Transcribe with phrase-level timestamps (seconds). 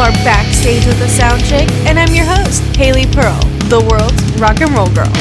[0.00, 3.38] are backstage with the Sound Chick, and I'm your host, Haley Pearl,
[3.68, 5.12] the world's rock and roll girl.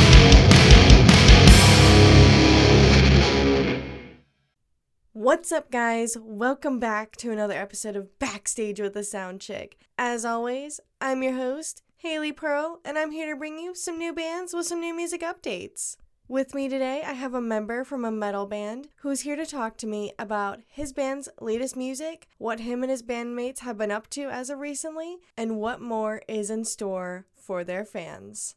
[5.12, 6.16] What's up, guys?
[6.18, 9.78] Welcome back to another episode of Backstage with the Sound Chick.
[9.98, 14.14] As always, I'm your host, Haley Pearl, and I'm here to bring you some new
[14.14, 15.98] bands with some new music updates.
[16.30, 19.78] With me today, I have a member from a metal band who's here to talk
[19.78, 24.08] to me about his band's latest music, what him and his bandmates have been up
[24.12, 28.54] to as of recently, and what more is in store for their fans.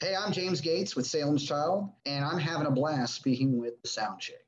[0.00, 3.86] Hey, I'm James Gates with Salem's Childe, and I'm having a blast speaking with the
[3.86, 4.44] Sound Chick.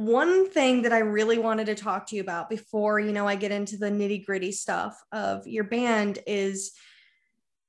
[0.00, 3.34] One thing that I really wanted to talk to you about before, you know, I
[3.36, 6.72] get into the nitty gritty stuff of your band is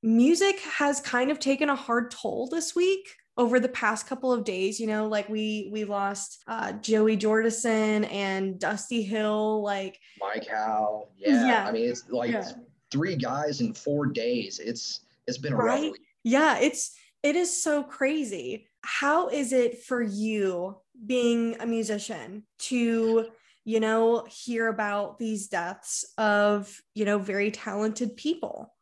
[0.02, 3.08] music has kind of taken a hard toll this week
[3.38, 8.12] over the past couple of days you know like we we lost uh joey jordison
[8.12, 11.08] and dusty hill like Mike Howe.
[11.18, 11.48] Yeah.
[11.48, 11.68] Yeah.
[11.68, 12.52] I mean, it's like Yeah.
[12.92, 14.60] three guys in four days.
[14.60, 16.92] It's it's been a rough right yeah it's
[17.23, 23.28] it is so crazy how is it for you being a musician to
[23.64, 28.73] you know hear about these deaths of you know very talented people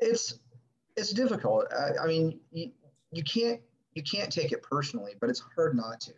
[0.00, 0.38] It's
[0.96, 1.66] it's difficult.
[1.72, 2.70] I, I mean, you,
[3.12, 3.60] you can't
[3.94, 6.12] you can't take it personally, but it's hard not to.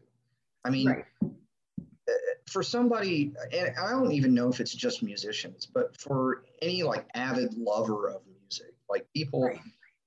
[0.64, 1.04] I mean, Right.
[1.22, 2.12] uh,
[2.46, 7.06] for somebody, and I don't even know if it's just musicians, but for any like
[7.14, 9.60] avid lover of music, like people Right.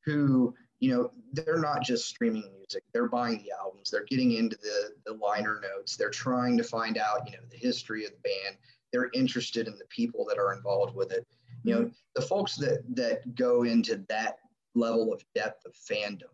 [0.06, 4.58] who you know they're not just streaming music they're buying the albums they're getting into
[4.58, 8.30] the the liner notes they're trying to find out you know the history of the
[8.30, 8.58] band
[8.92, 11.26] they're interested in the people that are involved with it.
[11.64, 11.94] You know mm-hmm.
[12.16, 14.38] the folks that that go into that
[14.76, 16.32] level of depth of fandom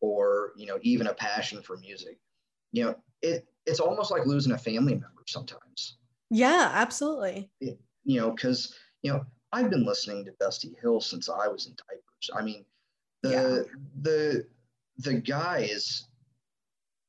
[0.00, 2.18] or you know even a passion for music
[2.72, 5.96] you know it it's almost like losing a family member sometimes.
[6.30, 7.50] Yeah absolutely.
[7.60, 11.74] You know, because you know I've been listening to Dusty Hill since I was in
[11.74, 12.30] diapers.
[12.34, 12.64] I mean,
[13.22, 13.62] the Yeah.
[14.02, 14.46] the
[14.98, 16.06] the guy is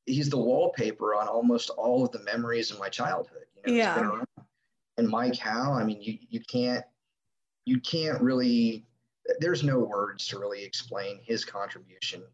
[0.06, 3.44] he's the wallpaper on almost all of the memories of my childhood.
[3.56, 4.22] You know, Yeah.
[4.98, 6.84] And Mike Howe, I mean, you you can't
[7.64, 8.84] you can't really
[9.38, 12.24] there's no words to really explain his contribution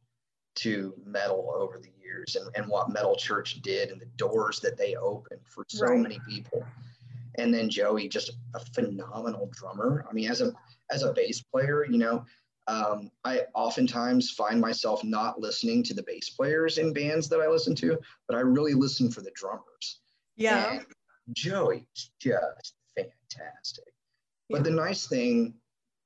[0.55, 4.77] to metal over the years and, and what metal church did and the doors that
[4.78, 6.00] they opened for so Right.
[6.00, 6.65] many people
[7.37, 10.53] and then joey just a phenomenal drummer i mean as a
[10.91, 12.25] as a bass player you know
[12.69, 17.49] um, i oftentimes find myself not listening to the bass players in bands that i
[17.49, 17.99] listen to
[18.29, 20.01] but i really listen for the drummers
[20.37, 20.87] yeah and
[21.33, 21.83] joey's
[22.21, 23.93] just fantastic
[24.51, 25.55] but the nice thing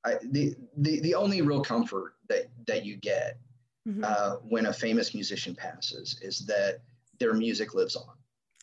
[0.05, 3.37] I, the, the the only real comfort that that you get
[3.87, 4.01] Mhm.
[4.01, 6.79] uh, when a famous musician passes is that
[7.19, 8.15] their music lives on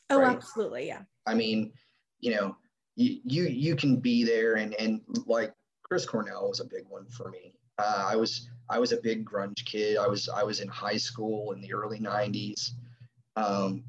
[0.09, 0.35] oh right.
[0.35, 1.73] absolutely yeah I mean,
[2.21, 2.57] you know,
[2.97, 7.07] you you, you can be there and and like Chris Cornell was a big one
[7.09, 7.55] for me.
[7.81, 9.97] Uh, I was I was a big grunge kid.
[9.97, 12.71] I was I was in high school in the early '90s,
[13.37, 13.83] um,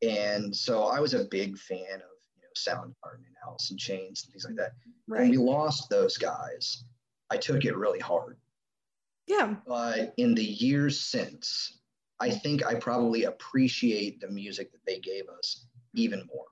[0.00, 4.24] and so I was a big fan of you know Soundgarden and Alice in Chains
[4.24, 4.72] and things like that.
[5.06, 6.84] When we lost those guys,
[7.30, 8.36] I took it really hard.
[9.26, 11.78] yeah But in the years since,
[12.20, 16.46] I think I probably appreciate the music that they gave us even more.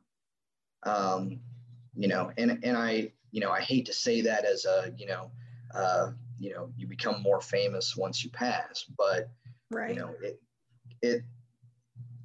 [0.82, 1.40] Um,
[1.94, 5.06] you know, and and I, you know, I hate to say that as a, you
[5.06, 5.30] know,
[5.74, 9.28] uh, you know, you become more famous once you pass, but
[9.70, 10.40] right you know, it,
[11.02, 11.22] it,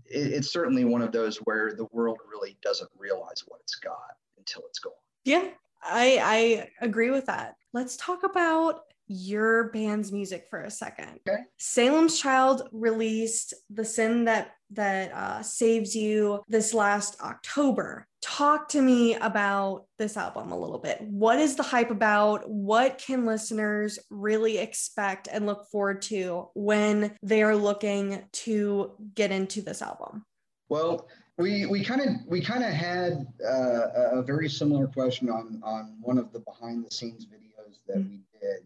[0.05, 4.15] it, it's certainly one of those where the world really doesn't realize what it's got
[4.37, 4.93] until it's gone.
[5.25, 5.49] Yeah,
[5.83, 7.55] I I agree with that.
[7.73, 11.19] Let's talk about your band's music for a second.
[11.27, 11.43] Okay.
[11.57, 18.07] Salem's Childe released "The Sin That That uh, Saves You" this last October.
[18.22, 20.99] Talk to me about this album a little bit.
[21.02, 22.49] What is the hype about?
[22.49, 29.31] What can listeners really expect and look forward to when they are looking to get
[29.31, 30.25] into this album?
[30.69, 31.07] Well,
[31.37, 35.97] we we kind of we kind of had uh, a very similar question on on
[36.02, 38.09] one of the behind the scenes videos that Mm.
[38.09, 38.63] we did,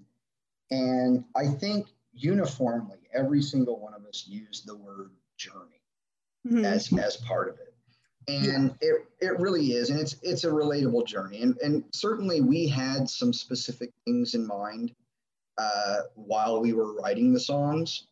[0.71, 5.81] and I think uniformly every single one of us used the word journey
[6.45, 6.66] Mhm.
[6.66, 7.74] as as part of it,
[8.27, 12.68] and it it really is, and it's it's a relatable journey, and and certainly we
[12.68, 14.94] had some specific things in mind
[15.57, 18.07] uh, while we were writing the songs,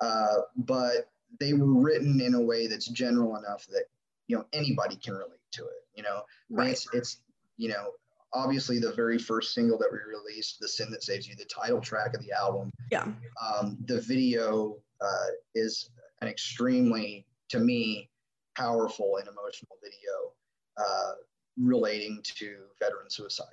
[0.00, 1.10] uh, but
[1.40, 3.84] they were written in a way that's general enough that
[4.28, 5.84] you know anybody can relate to it.
[5.94, 6.70] You know, Right.
[6.70, 7.18] it's it's
[7.56, 7.92] you know
[8.34, 11.80] obviously the very first single that we released, "The Sin That Saves You," the title
[11.80, 12.70] track of the album.
[12.90, 13.08] Yeah.
[13.40, 15.90] Um, the video uh, is
[16.20, 18.10] an extremely, to me,
[18.56, 20.32] powerful and emotional video
[20.76, 21.12] uh,
[21.58, 23.46] relating to veteran suicide.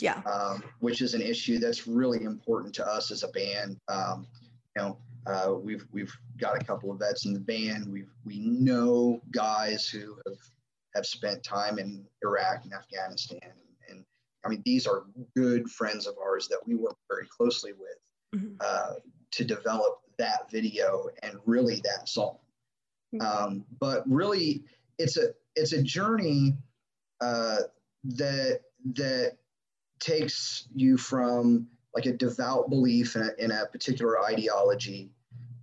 [0.00, 0.22] Yeah.
[0.26, 3.78] Um, which is an issue that's really important to us as a band.
[3.88, 4.26] Um,
[4.76, 7.90] you know, uh, we've we've got a couple of vets in the band.
[7.90, 10.38] We we know guys who have
[10.94, 13.52] have spent time in Iraq and Afghanistan,
[14.48, 15.04] I mean these are
[15.36, 17.98] good friends of ours that we work very closely with
[18.34, 18.54] mm-hmm.
[18.60, 18.94] uh,
[19.32, 22.38] to develop that video and really that song.
[23.14, 23.20] Mm-hmm.
[23.26, 24.64] Um, but really,
[24.98, 26.56] it's a it's a journey
[27.20, 27.58] uh,
[28.04, 28.60] that
[28.94, 29.36] that
[30.00, 35.10] takes you from like a devout belief in a, in a particular ideology,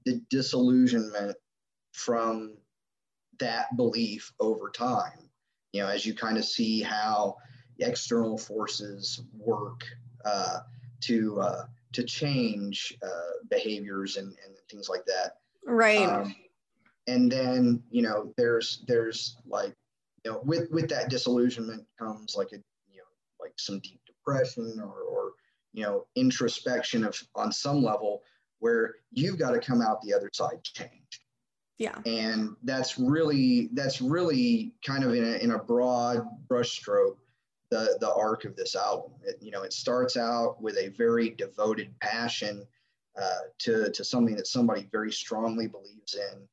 [0.05, 1.37] the disillusionment
[1.93, 2.55] from
[3.39, 5.29] that belief over time.
[5.73, 7.37] You know, as you kind of see how
[7.80, 9.83] external forces work
[10.24, 10.60] uh,
[11.01, 15.38] to uh, to change uh, behaviors and, and things like that.
[15.66, 16.07] Right.
[16.07, 16.36] Um,
[17.07, 19.75] and then you know, there's there's like
[20.24, 22.57] you know, with with that disillusionment comes like a
[22.89, 23.04] you know
[23.39, 25.31] like some deep depression or, or
[25.74, 28.24] you know introspection of on some level
[28.60, 31.21] where you've got to come out the other side changed
[31.78, 37.18] yeah and that's really that's really kind of in a, in a broad brushstroke
[37.71, 41.29] the the arc of this album it, you know it starts out with a very
[41.31, 42.65] devoted passion
[43.19, 46.47] uh, to to something that somebody very strongly believes in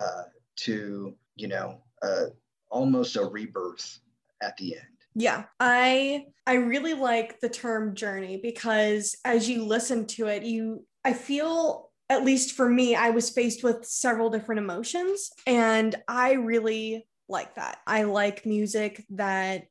[0.00, 0.22] uh,
[0.56, 2.26] to you know uh,
[2.70, 4.00] almost a rebirth
[4.42, 10.06] at the end yeah, I I really like the term journey because as you listen
[10.08, 14.58] to it, you I feel at least for me, I was faced with several different
[14.58, 17.78] emotions and I really like that.
[17.86, 19.64] I like music that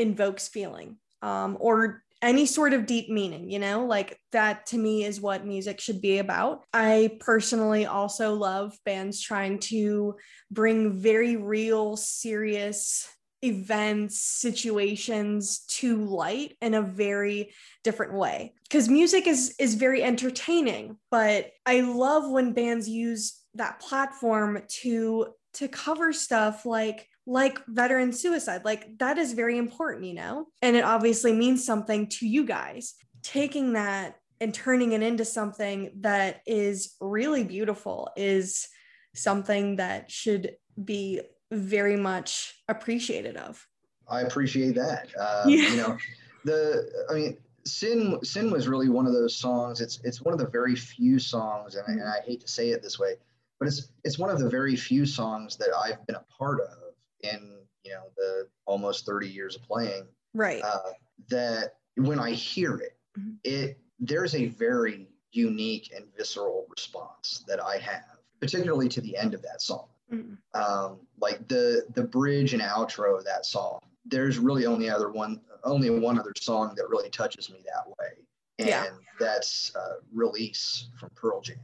[0.00, 5.04] invokes feeling um, or any sort of deep meaning, you know, like that to me
[5.04, 6.64] is what music should be about.
[6.72, 10.16] I personally also love bands trying to
[10.50, 13.08] bring very real, serious
[13.42, 17.54] events, situations to light in a very
[17.84, 18.52] different way.
[18.64, 25.28] Because music is is very entertaining, but I love when bands use that platform to
[25.54, 28.64] to cover stuff like like veteran suicide.
[28.64, 30.48] Like that is very important, you know?
[30.62, 32.94] And it obviously means something to you guys.
[33.22, 38.66] Taking that and turning it into something that is really beautiful is
[39.14, 41.20] something that should be
[41.52, 43.64] very much appreciated of.
[44.08, 45.08] I appreciate that.
[45.18, 45.68] Uh, yeah.
[45.70, 45.98] You know,
[46.44, 49.80] the I mean, sin sin was really one of those songs.
[49.80, 52.70] It's it's one of the very few songs, and I, and I hate to say
[52.70, 53.14] it this way,
[53.60, 56.89] but it's it's one of the very few songs that I've been a part of
[57.22, 60.06] in you know the almost 30 years of playing.
[60.34, 60.62] Right.
[60.62, 60.92] Uh,
[61.28, 63.34] that when I hear it, mm-hmm.
[63.44, 69.34] it there's a very unique and visceral response that I have, particularly to the end
[69.34, 69.86] of that song.
[70.12, 70.60] Mm-hmm.
[70.60, 73.80] Um, like the the bridge and outro of that song.
[74.04, 78.24] There's really only other one, only one other song that really touches me that way,
[78.58, 78.86] and yeah.
[79.20, 81.58] that's uh, "Release" from Pearl Jam,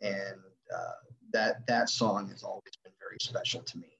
[0.00, 0.40] and
[0.74, 0.92] uh,
[1.32, 3.98] that that song has always been very special to me.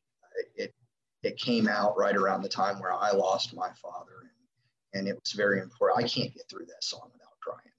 [0.57, 0.75] It
[1.23, 4.31] it came out right around the time where I lost my father,
[4.93, 6.05] and, and it was very important.
[6.05, 7.73] I can't get through that song without crying.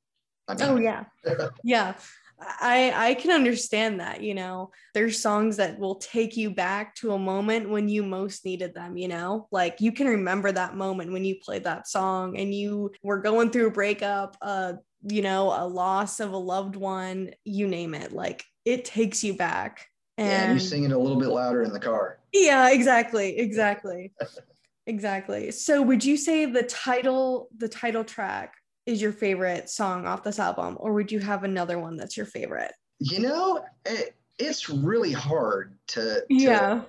[0.48, 1.96] I mean, oh yeah, yeah.
[2.39, 4.72] I I can understand that, you know.
[4.94, 8.98] There's songs that will take you back to a moment when you most needed them,
[8.98, 9.48] you know?
[9.51, 13.51] Like you can remember that moment when you played that song and you were going
[13.51, 14.74] through a breakup, uh,
[15.08, 18.12] you know, a loss of a loved one, you name it.
[18.12, 19.88] Like it takes you back.
[20.17, 22.20] And yeah, you sing it a little bit louder in the car.
[22.32, 23.38] Yeah, exactly.
[23.38, 24.13] Exactly.
[24.88, 25.51] exactly.
[25.51, 28.55] So would you say the title the title track
[28.86, 32.25] is your favorite song off this album, or would you have another one that's your
[32.25, 32.74] favorite?
[33.00, 36.82] You know, it, it's really hard to, to, Yeah.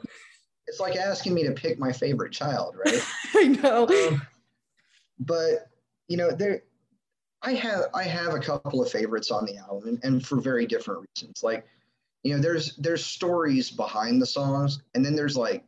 [0.66, 3.00] It's like asking me to pick my favorite child, right?
[3.34, 3.86] I know.
[3.86, 4.22] Um,
[5.20, 5.68] but
[6.08, 6.62] you know, there,
[7.42, 10.66] I have I have a couple of favorites on the album, and, and for very
[10.66, 11.42] different reasons.
[11.42, 11.66] Like,
[12.24, 15.64] you know, there's there's stories behind the songs, and then there's like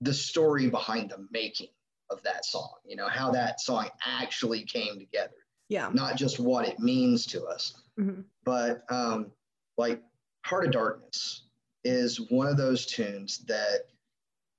[0.00, 1.68] the story behind the making
[2.10, 2.74] of that song.
[2.86, 5.34] You know, how that song actually came together
[5.70, 8.20] yeah not just what it means to us mm-hmm.
[8.44, 9.30] but um,
[9.78, 10.02] like
[10.44, 11.44] heart of darkness
[11.84, 13.84] is one of those tunes that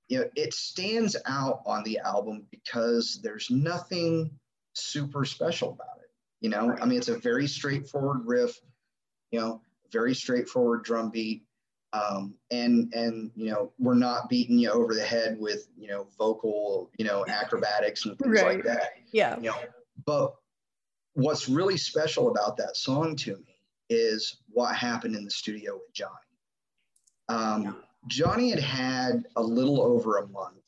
[0.08, 4.32] you know it stands out on the album because there's nothing
[4.74, 6.10] super special about it
[6.40, 6.82] you know right.
[6.82, 8.60] i mean it's a very straightforward riff
[9.30, 9.62] you know
[9.92, 11.44] very straightforward drum beat
[11.94, 16.08] Um, and and you know we're not beating you over the head with you know
[16.18, 18.56] vocal you know acrobatics and things Right.
[18.58, 19.36] like that Yeah.
[19.38, 19.56] you know
[20.06, 20.34] but
[21.14, 23.56] what's really special about that song to me
[23.90, 26.32] is what happened in the studio with johnny
[27.28, 27.74] um, Yeah.
[28.08, 30.64] johnny had had a little over a month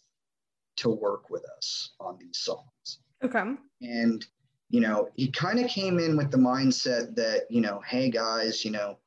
[0.77, 3.55] to work with us on these songs Okay.
[3.81, 4.25] and
[4.69, 8.65] you know he kind of came in with the mindset that you know hey guys
[8.65, 8.97] you know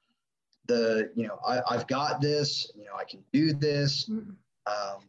[0.67, 4.09] the you know I, i've got this you know i can do this.
[4.09, 4.35] Mm.
[4.67, 5.01] um,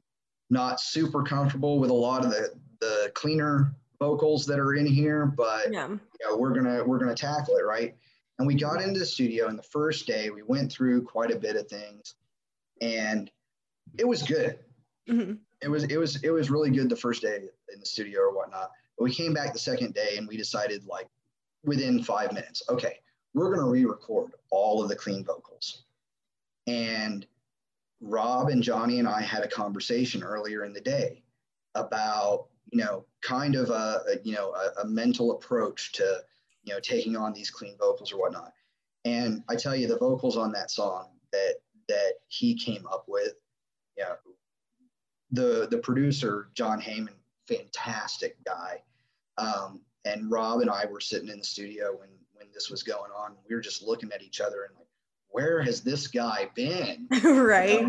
[0.50, 5.26] not super comfortable with a lot of the the cleaner vocals that are in here
[5.26, 5.88] but Yeah.
[5.90, 7.96] you know, we're gonna we're gonna tackle it right?
[8.40, 10.30] And we got into the studio and the first day.
[10.30, 12.14] We went through quite a bit of things
[12.82, 13.32] and
[13.98, 14.60] it was good.
[15.10, 17.38] Hmm it was it was it was really good the first day
[17.74, 18.72] in the studio or whatnot.
[18.98, 21.08] But we came back the second day and we decided like
[21.64, 23.00] within five minutes okay
[23.38, 25.84] we're going to re-record all of the clean vocals.
[26.66, 27.26] And
[28.00, 31.24] rob and johnny and i had a conversation earlier in the day
[31.74, 36.22] about you know kind of a, a you know a, a mental approach to
[36.64, 38.54] you know taking on these clean vocals or whatnot.
[39.06, 41.56] And i tell you the vocals on that song that
[41.88, 43.34] that he came up with
[43.98, 44.14] yeah
[45.32, 47.16] the the producer John Heyman,
[47.48, 48.84] fantastic guy,
[49.38, 52.10] um, and Rob and I were sitting in the studio when
[52.58, 53.36] this was going on.
[53.48, 54.88] We were just looking at each other and like,
[55.30, 57.08] where has this guy been?
[57.24, 57.86] right.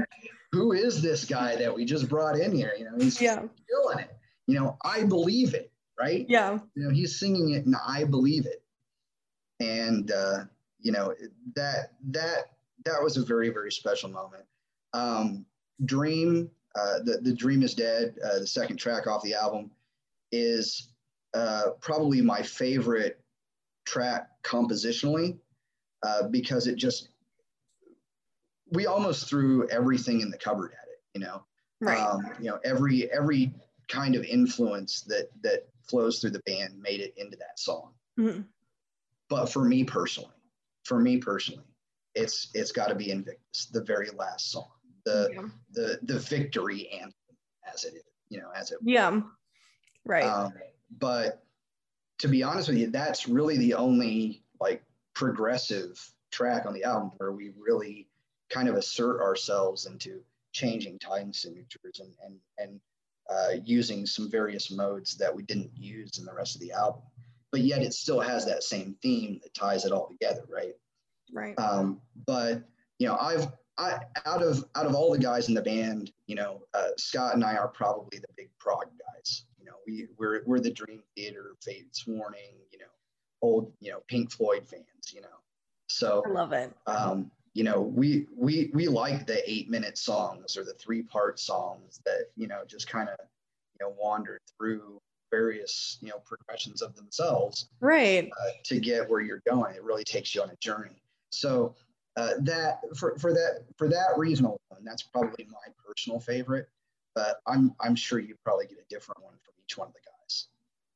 [0.53, 2.75] Who is this guy that we just brought in here?
[2.79, 3.43] You know, he's Yeah.
[3.71, 4.15] killing it.
[4.47, 6.27] You know, I believe it, right?
[6.29, 6.59] Yeah.
[6.75, 8.63] You know, he's singing it and I believe it.
[9.61, 10.45] And uh,
[10.81, 11.15] you know,
[11.57, 12.51] that that
[12.85, 14.45] that was a very, very special moment.
[14.93, 15.47] Um,
[15.87, 19.71] Dream, uh, the, the Dream is Dead, uh, the second track off the album,
[20.33, 20.93] is
[21.35, 23.21] uh, probably my favorite
[23.89, 25.39] track compositionally
[26.03, 27.09] uh, because it just,
[28.71, 31.43] we almost threw everything in the cupboard at it, you know?
[31.81, 31.99] Right.
[31.99, 33.53] Um, you know, every, every
[33.89, 37.95] kind of influence that, that flows through the band made it into that song.
[38.19, 38.45] Mhm.
[39.31, 40.37] But for me personally,
[40.85, 41.65] for me personally,
[42.15, 44.69] it's, it's got to be Invictus, the very last song,
[45.05, 45.49] the, yeah.
[45.73, 47.15] the the victory anthem
[47.73, 48.79] as it is, you know, as it.
[48.83, 49.21] Yeah.
[50.05, 50.25] Right.
[50.25, 50.53] Um,
[50.99, 51.43] but
[52.19, 54.83] to be honest with you, that's really the only like
[55.15, 55.99] progressive
[56.31, 58.09] track on the album where we really
[58.51, 60.21] kind of assert ourselves into
[60.53, 62.81] changing time signatures and and and
[63.31, 67.03] uh, using some various modes that we didn't use in the rest of the album.
[67.53, 70.75] But yet it still has that same theme that ties it all together, right?
[71.33, 71.59] right.
[71.59, 72.63] Um, but
[72.99, 73.49] you know, I've
[73.79, 77.35] I out of out of all the guys in the band, you know, uh, Scott
[77.35, 79.08] and I are probably the big prog guys.
[79.89, 82.85] We we're we're the Dream Theater, Fates Warning, you know,
[83.41, 84.85] old you know Pink Floyd fans.
[85.15, 85.29] You know,
[85.89, 86.73] so I love it.
[86.87, 91.41] um, you know we we we like the eight minute songs or the three part
[91.41, 93.17] songs that you know just kind of
[93.81, 98.31] you know wander through various you know progressions of themselves Right.
[98.31, 99.75] uh, to get where you're going.
[99.75, 101.03] It really takes you on a journey.
[101.33, 101.75] So
[102.17, 106.69] uh, that for, for that for that reason alone, that's probably my personal favorite.
[107.15, 110.01] But I'm I'm sure you probably get a different one from each one of the
[110.01, 110.47] guys.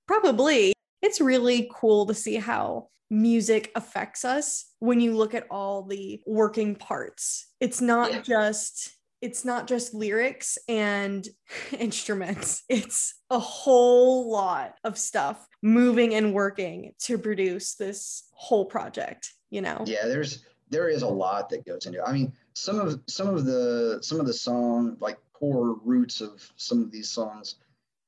[0.07, 0.73] Probably.
[1.03, 6.21] It's really cool to see how music affects us when you look at all the
[6.27, 7.49] working parts.
[7.61, 8.23] It's not Yeah.
[8.23, 11.29] just it's not just lyrics and
[11.79, 12.65] instruments.
[12.69, 19.61] It's a whole lot of stuff moving and working to produce this whole project, you
[19.61, 19.85] know.
[19.87, 21.99] Yeah, there's there is a lot that goes into.
[22.01, 22.05] it.
[22.05, 26.43] I mean, some of some of the some of the song like core roots of
[26.57, 27.57] some of these songs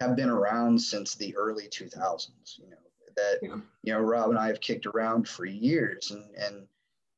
[0.00, 2.58] have been around since the early 2000s.
[2.58, 2.76] You know
[3.16, 3.60] that Yeah.
[3.82, 6.66] you know Rob and I have kicked around for years, and and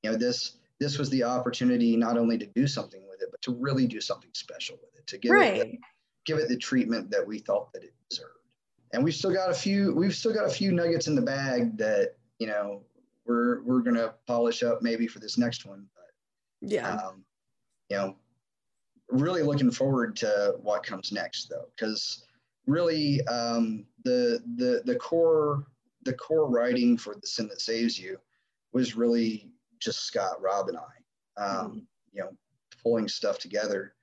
[0.02, 3.40] you know this this was the opportunity not only to do something with it, but
[3.42, 5.80] to really do something special with it, to give it Right.
[6.26, 8.33] give it the treatment that we thought that it deserved.
[8.92, 11.76] And we've still got a few we've still got a few nuggets in the bag
[11.78, 12.85] that, you know,
[13.25, 15.88] we're we're gonna polish up maybe for this next one.
[15.95, 16.95] But Yeah.
[16.95, 17.25] um,
[17.88, 18.16] you know,
[19.09, 22.25] really looking forward to what comes next though, because
[22.67, 25.67] really um, the the the core
[26.05, 28.19] the core writing for the sin that saves you
[28.73, 31.43] was really just Scott, Rob, and I.
[31.43, 32.31] Um, You know,
[32.83, 33.95] pulling stuff together.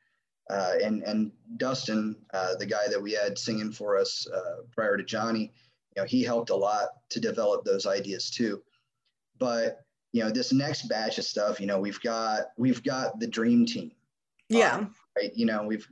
[0.49, 4.97] Uh, and and Dustin, uh, the guy that we had singing for us uh, prior
[4.97, 5.51] to Johnny,
[5.95, 8.61] you know, he helped a lot to develop those ideas too.
[9.39, 9.79] But
[10.11, 13.65] you know, this next batch of stuff, you know, we've got we've got the dream
[13.65, 13.93] team,
[14.49, 14.85] yeah.
[15.17, 15.31] right?
[15.33, 15.87] You know, we've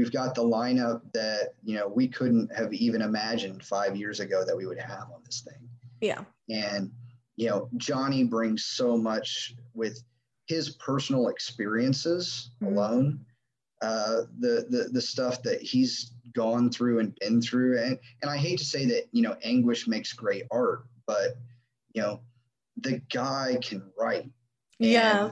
[0.00, 4.44] we've got the lineup that you know we couldn't have even imagined five years ago
[4.44, 5.68] that we would have on this thing
[6.00, 6.24] Yeah.
[6.48, 6.90] and
[7.36, 10.02] you know johnny brings so much with
[10.50, 12.76] his personal experiences mm-hmm.
[12.76, 13.24] alone,
[13.82, 18.36] uh, the, the the stuff that he's gone through and been through, and and I
[18.36, 21.36] hate to say that you know anguish makes great art, but
[21.94, 22.20] you know
[22.78, 24.28] the guy can write.
[24.80, 25.30] Yeah.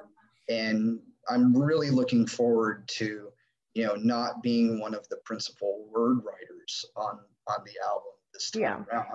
[0.49, 3.31] And I'm really looking forward to
[3.79, 8.51] you know not being one of the principal word writers on on the album this
[8.51, 8.83] time yeah.
[8.93, 9.07] around.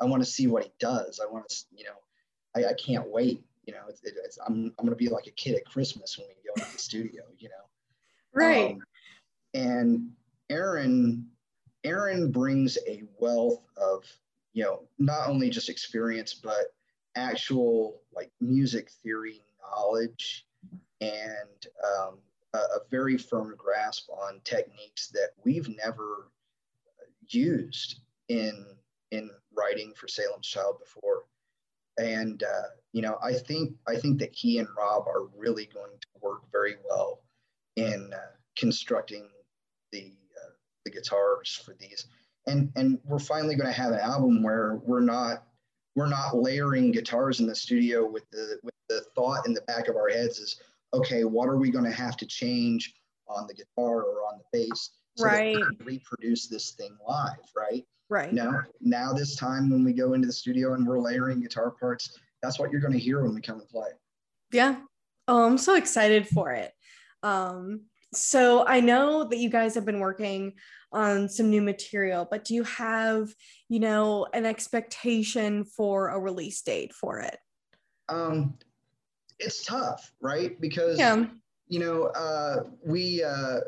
[0.00, 1.20] I, I want to see what he does.
[1.22, 1.96] I want to you know
[2.54, 5.32] I, I can't wait you know, it's, it's, I'm, I'm going to be like a
[5.32, 7.54] kid at Christmas when we go into the studio, you know?
[8.34, 8.72] Right.
[8.72, 8.82] Um,
[9.54, 10.10] and
[10.50, 11.28] Aaron,
[11.84, 14.04] Aaron brings a wealth of,
[14.52, 16.74] you know, not only just experience, but
[17.14, 20.46] actual like music theory knowledge
[21.00, 22.18] and um,
[22.54, 26.30] a, very firm grasp on techniques that we've never
[27.28, 28.66] used in
[29.10, 31.24] in writing for Salem's Childe before.
[31.98, 35.98] And uh, you know i think i think that he and rob are really going
[36.00, 37.20] to work very well
[37.76, 38.18] in uh,
[38.56, 39.28] constructing
[39.92, 40.50] the uh,
[40.84, 42.06] the guitars for these.
[42.46, 45.44] And and we're finally going to have an album where we're not
[45.94, 49.88] we're not layering guitars in the studio with the with the thought in the back
[49.88, 50.60] of our heads is
[50.92, 52.94] okay what are we going to have to change
[53.28, 58.34] on the guitar or on the bass so right reproduce this thing live right Right.
[58.34, 62.18] Now, now this time when we go into the studio and we're layering guitar parts,
[62.42, 63.88] that's what you're going to hear when we come and play.
[64.52, 64.80] Yeah.
[65.28, 66.72] Oh, I'm so excited for it.
[67.22, 70.52] Um, so I know that you guys have been working
[70.92, 73.32] on some new material, but do you have,
[73.70, 77.38] you know, an expectation for a release date for it?
[78.10, 78.58] Um,
[79.42, 80.60] it's tough, right?
[80.60, 81.26] Because yeah.
[81.68, 83.60] you know, uh, we uh,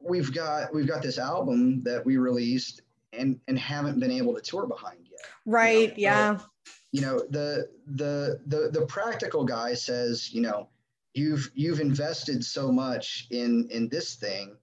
[0.00, 4.40] we've got we've got this album that we released and and haven't been able to
[4.40, 5.20] tour behind yet.
[5.46, 5.96] Right.
[5.98, 6.12] You know?
[6.12, 6.36] Yeah.
[6.36, 6.44] So,
[6.92, 10.68] you know the the the the practical guy says you know
[11.14, 14.56] you've you've invested so much in in this thing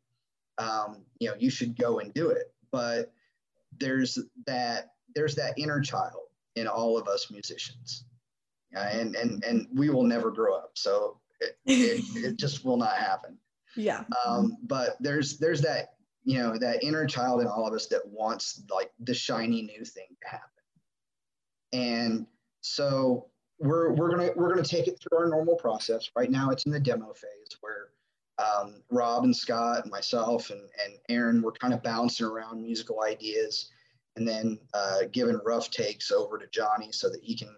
[0.58, 3.12] um, you know you should go and do it but
[3.80, 8.06] there's that there's that inner child in all of us musicians
[8.74, 12.96] and and and we will never grow up so it, it, it just will not
[12.96, 13.38] happen.
[13.76, 14.04] Yeah.
[14.26, 18.02] Um, but there's there's that you know that inner child in all of us that
[18.06, 20.50] wants like the shiny new thing to happen.
[21.74, 22.28] And
[22.62, 23.28] so
[23.60, 26.10] we're we're gonna we're gonna take it through our normal process.
[26.16, 27.90] Right now it's in the demo phase where
[28.40, 33.04] um, rob and scott and myself and, and aaron we're kind of bouncing around musical
[33.04, 33.72] ideas
[34.16, 37.56] and then uh, giving rough takes over to johnny so that he can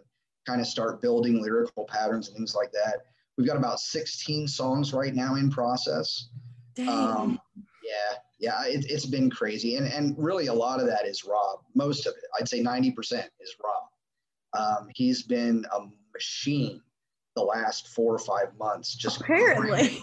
[0.49, 3.05] kind of start building lyrical patterns and things like that
[3.37, 6.29] we've got about 16 songs right now in process
[6.87, 7.39] um,
[7.83, 9.75] yeah yeah, it, has been crazy.
[9.75, 11.59] And, and really, a lot of that is Rob.
[11.75, 12.97] Most of it, I'd say 90%
[13.39, 13.83] is Rob.
[14.57, 15.81] Um, he's been a
[16.13, 16.81] machine
[17.35, 19.99] the last four or five months, just apparently.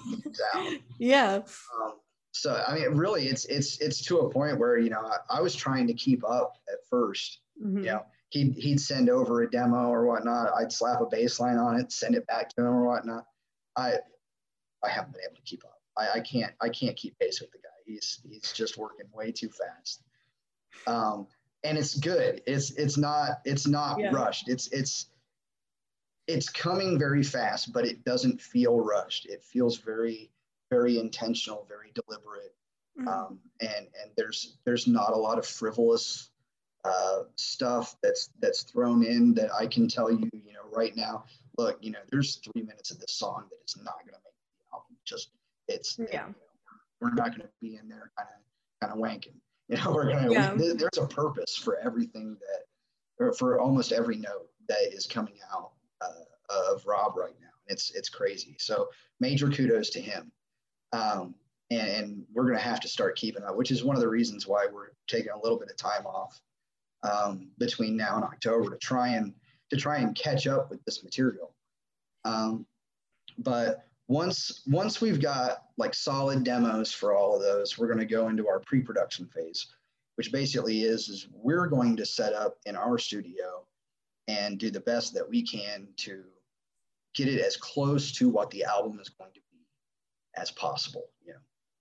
[0.98, 1.40] yeah.
[1.82, 1.94] Um,
[2.32, 5.40] so I mean, really, it's it's it's to a point where you know I, I
[5.40, 7.78] was trying to keep up at 1st mm-hmm.
[7.78, 10.52] You know, he'd he'd send over a demo or whatnot.
[10.56, 13.24] I'd slap a bassline on it, send it back to him or whatnot.
[13.76, 13.94] I
[14.84, 15.80] I haven't been able to keep up.
[15.96, 17.68] I, I can't I can't keep pace with the guy.
[17.84, 20.02] He's he's just working way too fast.
[20.86, 21.26] Um,
[21.64, 22.42] and it's good.
[22.46, 24.10] It's it's not it's not yeah.
[24.12, 24.48] rushed.
[24.48, 25.06] It's it's
[26.26, 29.26] it's coming very fast, but it doesn't feel rushed.
[29.26, 30.30] It feels very
[30.70, 32.54] very intentional, very deliberate.
[32.98, 33.08] Mm-hmm.
[33.08, 36.30] Um, and and there's there's not a lot of frivolous
[36.86, 41.24] uh, stuff that's that's thrown in that I can tell you, you know, right now.
[41.58, 44.34] Look, you know, there's three minutes of this song that is not going to make
[44.58, 44.96] the album.
[45.04, 45.30] Just
[45.68, 46.28] it's yeah.
[46.28, 46.34] It,
[47.00, 49.34] we're not going to be in there kind of kind of wanking.
[49.68, 50.32] You know, we're going to.
[50.32, 50.54] Yeah.
[50.54, 52.66] there's a purpose for everything that,
[53.18, 56.22] or for almost every note that is coming out uh,
[56.72, 57.48] of Rob right now.
[57.66, 58.54] It's it's crazy.
[58.60, 60.30] So major kudos to him.
[60.92, 61.34] Um,
[61.72, 64.08] and, and, we're going to have to start keeping up, which is one of the
[64.08, 66.40] reasons why we're taking a little bit of time off
[67.06, 69.32] um, between now and October to try and
[69.70, 71.54] to try and catch up with this material.
[72.24, 72.66] Um,
[73.38, 78.04] but once once we've got like solid demos for all of those we're going to
[78.04, 79.66] go into our pre-production phase
[80.14, 83.64] which basically is is we're going to set up in our studio
[84.28, 86.22] and do the best that we can to
[87.14, 89.58] get it as close to what the album is going to be
[90.36, 91.38] as possible you know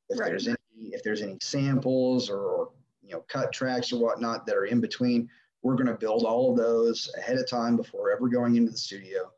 [0.09, 0.29] if right.
[0.29, 2.69] there's any if there's any samples or, or
[3.05, 5.29] you know cut tracks or whatnot that are in between
[5.61, 8.77] we're going to build all of those ahead of time before ever going into the
[8.77, 9.31] studio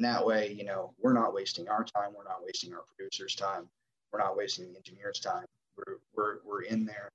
[0.00, 2.14] and that way, you know, we're not wasting our time.
[2.16, 3.68] We're not wasting our producers' time.
[4.10, 5.44] We're not wasting the engineers' time.
[5.76, 7.10] We're, we're, we're in there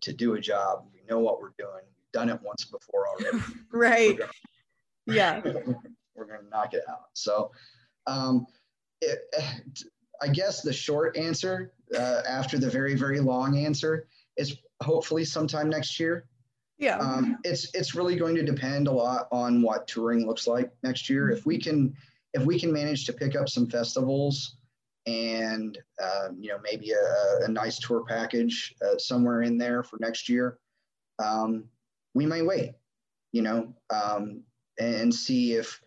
[0.00, 0.84] to do a job.
[0.94, 1.82] We know what we're doing.
[1.84, 3.38] We've done it once before already.
[3.72, 4.16] right.
[4.16, 4.30] Gonna,
[5.08, 5.40] yeah.
[6.14, 7.06] we're going to knock it out.
[7.14, 7.50] So
[8.06, 8.46] um,
[9.00, 9.18] it,
[10.22, 15.68] I guess the short answer uh, after the very very long answer is hopefully sometime
[15.68, 16.26] next year.
[16.78, 16.98] Yeah.
[16.98, 21.08] Um, it's it's really going to depend a lot on what touring looks like next
[21.08, 21.30] year.
[21.30, 21.94] If we can
[22.32, 24.56] if we can manage to pick up some festivals
[25.06, 29.98] and uh, you know maybe a, a nice tour package uh, somewhere in there for
[30.00, 30.58] next year,
[31.18, 31.64] um,
[32.14, 32.72] we may wait.
[33.32, 34.42] You know, um,
[34.78, 35.80] and see if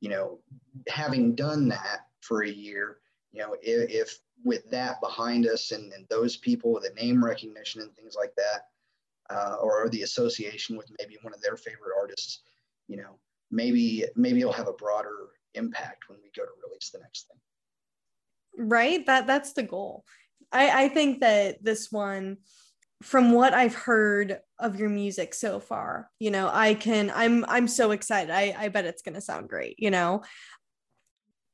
[0.00, 0.40] you know
[0.88, 2.98] having done that for a year,
[3.32, 7.24] you know, if, if with that behind us and, and those people, with the name
[7.24, 8.66] recognition and things like that,
[9.30, 12.40] uh, or the association with maybe one of their favorite artists,
[12.88, 13.18] you know,
[13.50, 18.66] maybe maybe it'll have a broader impact when we go to release the next thing.
[18.66, 19.04] Right.
[19.06, 20.04] That that's the goal.
[20.50, 22.38] I I think that this one,
[23.02, 27.68] from what I've heard of your music so far, you know, I can I'm I'm
[27.68, 28.30] so excited.
[28.30, 29.76] I I bet it's gonna sound great.
[29.78, 30.22] You know.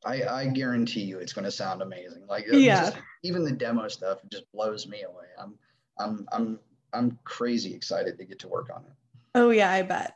[0.05, 2.27] I, I guarantee you it's going to sound amazing.
[2.29, 5.27] Like yeah, just, even the demo stuff just blows me away.
[5.41, 5.55] I'm
[5.99, 6.59] I'm I'm
[6.93, 8.93] I'm crazy excited to get to work on it.
[9.35, 10.15] Oh, yeah, I bet.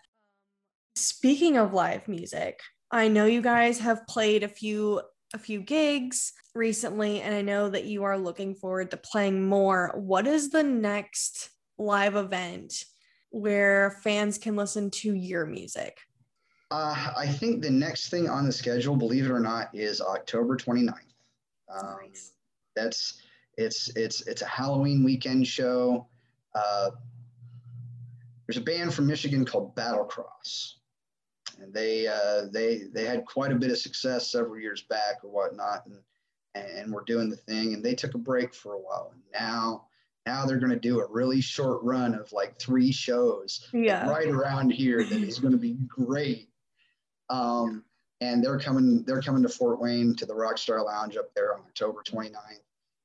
[0.94, 5.00] Speaking of live music, I know you guys have played a few
[5.34, 9.92] a few gigs recently and I know that you are looking forward to playing more.
[9.94, 12.74] What is the next live event
[13.30, 15.96] where fans can listen to your music?
[16.72, 20.56] Uh, I think the next thing on the schedule, believe it or not, is October
[20.56, 20.94] 29th.
[21.68, 22.32] Um, nice.
[22.74, 23.20] That's
[23.58, 26.06] it's it's it's a Halloween weekend show.
[26.54, 26.92] Uh,
[28.46, 30.76] there's a band from Michigan called Battlecross,
[31.60, 35.30] and they uh, they they had quite a bit of success several years back or
[35.30, 35.98] whatnot, and
[36.54, 37.74] and we're doing the thing.
[37.74, 39.88] And they took a break for a while, and now
[40.24, 44.08] now they're going to do a really short run of like three shows yeah.
[44.08, 46.48] right around here that is going to be great.
[47.32, 47.82] Um,
[48.20, 51.60] and they're coming they're coming to Fort Wayne to the Rockstar Lounge up there on
[51.60, 52.36] October 29th.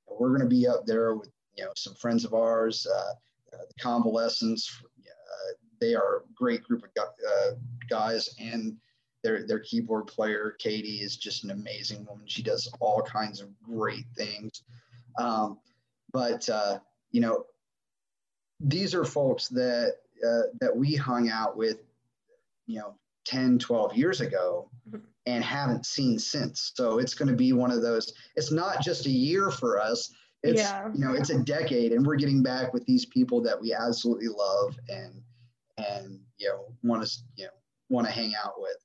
[0.08, 2.86] And we're going to be up there with you know some friends of ours.
[2.86, 3.14] Uh,
[3.54, 4.84] uh, the Convalescents.
[4.84, 7.52] Uh, they are a great group of uh,
[7.90, 8.76] guys, and
[9.24, 12.28] their their keyboard player Katie is just an amazing woman.
[12.28, 14.64] She does all kinds of great things.
[15.18, 15.60] Um,
[16.12, 16.48] but
[17.12, 17.46] you know,
[18.60, 19.96] these are folks that
[20.60, 21.78] that we hung out with,
[22.66, 22.96] you know,
[23.28, 25.04] 10, 12 years ago mm-hmm.
[25.26, 26.72] and haven't seen since.
[26.76, 30.12] So it's going to be one of those, it's not just a year for us.
[30.44, 30.90] It's yeah.
[30.94, 34.28] you know it's a decade, and we're getting back with these people that we absolutely
[34.28, 35.20] love and
[35.80, 37.52] and you know want to you know
[37.90, 38.78] want to hang out with.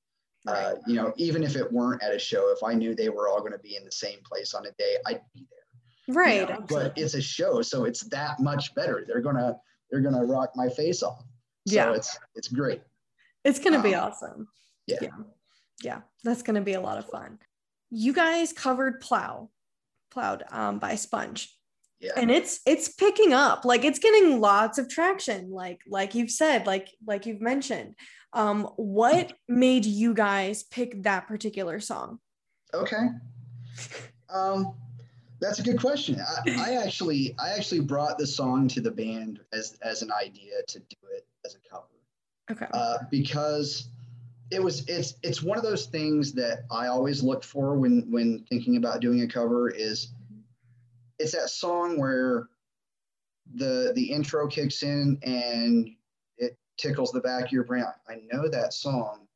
[0.48, 0.64] Uh, right.
[0.64, 3.28] Uh, you know, even if it weren't at a show, if I knew they were
[3.28, 6.16] all going to be in the same place on a day, I'd be there.
[6.16, 6.40] Right.
[6.40, 6.64] You know?
[6.68, 9.04] But it's a show, so it's that much better.
[9.06, 9.56] They're gonna
[9.90, 11.22] they're gonna rock my face off.
[11.68, 11.92] So yeah.
[11.92, 12.80] it's it's great.
[13.44, 14.48] It's gonna um, be awesome.
[14.86, 14.98] Yeah.
[15.02, 15.08] yeah.
[15.82, 16.00] Yeah.
[16.24, 17.38] That's gonna be a lot of fun.
[17.90, 19.50] You guys covered Plow
[20.10, 21.56] plowed um, by sponge
[22.02, 22.10] yeah.
[22.16, 26.66] and it's it's picking up like it's getting lots of traction like like you've said
[26.66, 27.94] like like you've mentioned
[28.32, 32.18] um what made you guys pick that particular song
[32.74, 33.08] okay
[34.30, 34.74] um
[35.40, 39.40] that's a good question I, I actually i actually brought the song to the band
[39.52, 41.86] as as an idea to do it as a cover
[42.50, 43.88] okay uh, because
[44.50, 48.44] it was it's it's one of those things that I always look for when when
[48.50, 50.08] thinking about doing a cover is
[51.18, 52.48] it's that song where
[53.54, 55.88] the the intro kicks in and
[56.36, 57.84] it tickles the back of your brain.
[58.08, 59.26] I know that song.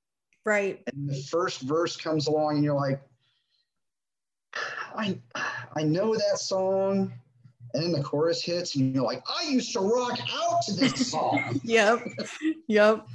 [0.45, 0.83] Right.
[0.87, 3.01] And the first verse comes along and you're like,
[4.95, 5.19] I
[5.75, 7.13] I know that song.
[7.75, 11.11] And then the chorus hits and you're like, I used to rock out to this
[11.11, 11.61] song.
[11.65, 12.01] yep.
[12.67, 13.07] Yep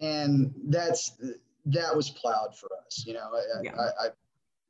[0.00, 1.16] and that's
[1.66, 3.04] that was plowed for us.
[3.06, 3.30] You know,
[3.62, 3.72] yeah.
[3.76, 4.08] I, I,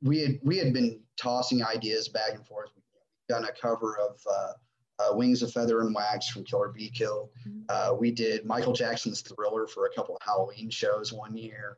[0.01, 2.69] we had we had been tossing ideas back and forth.
[2.75, 2.83] We've
[3.27, 4.53] done a cover of uh,
[4.99, 7.29] uh, "Wings of Feather and Wax" from Killer Be Killed.
[7.47, 7.59] Mm-hmm.
[7.69, 11.77] Uh, we did Michael Jackson's "Thriller" for a couple of Halloween shows one year.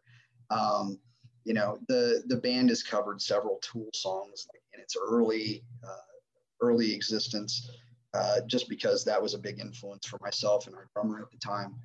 [0.50, 1.00] Um,
[1.44, 5.98] you know, the the band has covered several Tool songs like, in its early uh,
[6.62, 7.70] early existence,
[8.14, 11.38] uh, just because that was a big influence for myself and our drummer at the
[11.38, 11.76] time.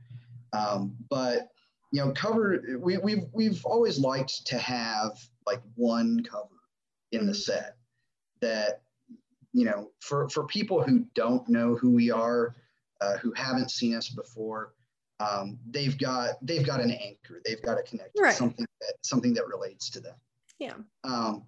[0.57, 1.49] Um, but
[1.93, 5.13] you know, cover we, we've we've always liked to have
[5.47, 6.49] like one cover
[7.13, 7.41] in the mm-hmm.
[7.41, 7.77] set
[8.41, 8.83] that
[9.53, 12.55] you know for for people who don't know who we are,
[13.01, 14.73] uh, who haven't seen us before,
[15.21, 17.41] um, they've got they've got an anchor.
[17.45, 18.35] They've got a connection, right.
[18.35, 20.15] something that something that relates to them.
[20.59, 20.75] Yeah.
[21.05, 21.45] Um,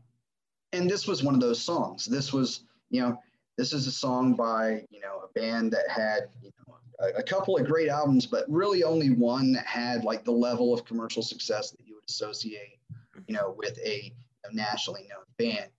[0.72, 2.04] and this was one of those songs.
[2.04, 3.18] This was you know
[3.56, 7.56] this is a song by you know a band that had you know a, couple
[7.56, 11.70] of great albums, but really only one that had like the level of commercial success
[11.70, 12.78] that you would associate,
[13.26, 14.12] you know, with a,
[14.52, 15.70] nationally known band.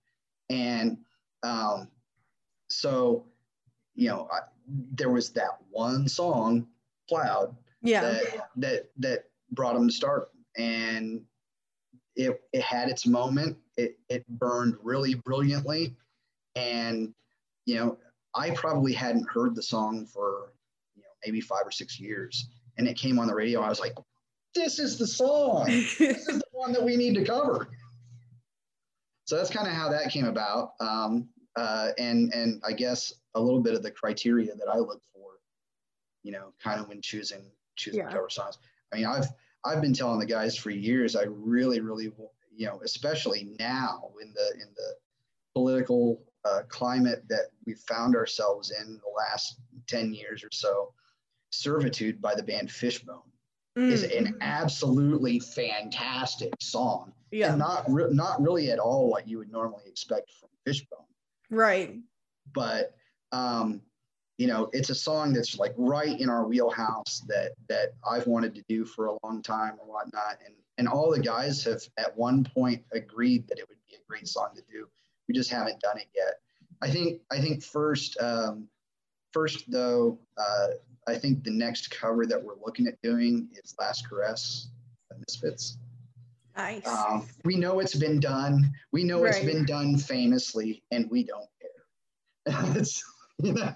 [0.48, 0.98] And
[1.42, 1.88] um,
[2.68, 3.24] so,
[3.96, 4.40] you know, I,
[4.94, 6.68] there was that one song,
[7.08, 8.02] Plowed, Yeah.
[8.02, 11.24] that that that brought them to start, and
[12.14, 13.56] it it had its moment.
[13.76, 15.96] It it burned really brilliantly,
[16.54, 17.12] and
[17.66, 17.98] you know,
[18.34, 20.52] I probably hadn't heard the song for
[21.24, 23.60] maybe five or six years, and it came on the radio.
[23.60, 23.94] I was like,
[24.54, 25.66] "This is the song.
[25.98, 27.68] this is the one that we need to cover."
[29.24, 33.40] So that's kind of how that came about, um, uh, and and I guess a
[33.40, 35.34] little bit of the criteria that I look for,
[36.24, 37.42] you know, kind of when choosing
[37.76, 38.10] choosing Yeah.
[38.10, 38.58] cover songs.
[38.92, 39.26] I mean, I've
[39.64, 41.14] I've been telling the guys for years.
[41.14, 42.12] I really, really,
[42.56, 44.94] you know, especially now in the in the
[45.54, 50.92] political uh, climate that we've found ourselves in the last ten years or so,
[51.50, 53.22] "Servitude" by the band Fishbone
[53.76, 57.50] is Mm, an absolutely fantastic song, yeah.
[57.50, 61.06] and not re- not really at all what you would normally expect from Fishbone
[61.50, 61.96] right.
[62.52, 62.94] but
[63.32, 63.80] um,
[64.38, 68.54] you know, it's a song that's like right in our wheelhouse that that I've wanted
[68.54, 72.16] to do for a long time or whatnot, and and all the guys have at
[72.16, 74.88] one point agreed that it would be a great song to do.
[75.28, 76.40] We just haven't done it yet.
[76.80, 78.66] I think I think first um,
[79.32, 80.68] first though, uh,
[81.08, 84.68] I think the next cover that we're looking at doing is Last Caress
[85.08, 85.78] by Misfits.
[86.56, 86.86] Nice.
[86.86, 88.72] Um, we know it's been done.
[88.92, 92.74] We know it's been done famously, and we don't care.
[92.76, 93.02] it's,
[93.42, 93.72] you know,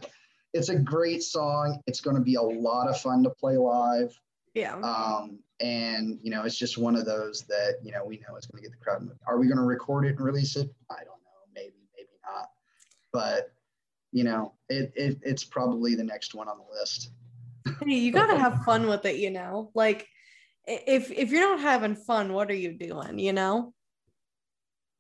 [0.52, 1.80] it's a great song.
[1.86, 4.18] It's going to be a lot of fun to play live.
[4.54, 4.74] yeah.
[4.76, 8.46] Um, and, you know, it's just one of those that, you know, we know it's
[8.46, 9.02] going to get the crowd.
[9.02, 9.18] moving.
[9.26, 10.68] Are we going to record it and release it?
[10.90, 11.44] I don't know.
[11.54, 12.50] Maybe, maybe not.
[13.12, 13.53] But,
[14.14, 17.10] you know, it, it, it's probably the next one on the list.
[17.82, 19.72] Hey, you gotta have fun with it, you know.
[19.74, 20.06] Like,
[20.66, 23.18] if if you're not having fun, what are you doing?
[23.18, 23.74] You know.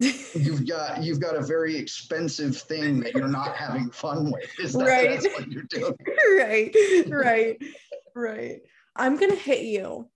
[0.00, 4.50] you've got you've got a very expensive thing that you're not having fun with.
[4.58, 5.10] Is that Right.
[5.10, 5.94] that's what you're doing?
[6.36, 6.74] right,
[7.08, 7.62] right,
[8.16, 8.60] right.
[8.96, 10.10] I'm gonna hit you